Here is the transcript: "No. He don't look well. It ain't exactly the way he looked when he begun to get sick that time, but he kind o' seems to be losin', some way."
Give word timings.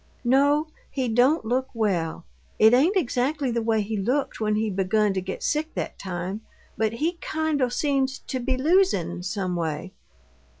"No. 0.23 0.65
He 0.89 1.07
don't 1.07 1.45
look 1.45 1.67
well. 1.75 2.25
It 2.57 2.73
ain't 2.73 2.97
exactly 2.97 3.51
the 3.51 3.61
way 3.61 3.81
he 3.83 3.95
looked 3.97 4.39
when 4.41 4.55
he 4.55 4.67
begun 4.71 5.13
to 5.13 5.21
get 5.21 5.43
sick 5.43 5.75
that 5.75 5.99
time, 5.99 6.41
but 6.75 6.93
he 6.93 7.19
kind 7.21 7.61
o' 7.61 7.69
seems 7.69 8.17
to 8.17 8.39
be 8.39 8.57
losin', 8.57 9.21
some 9.21 9.55
way." 9.55 9.93